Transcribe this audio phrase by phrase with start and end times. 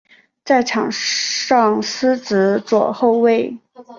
[0.43, 3.55] 在场上司职左后卫。